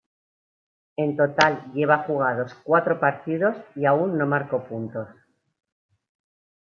[0.97, 5.07] En total lleva jugados cuatro partidos y aún no marcó puntos.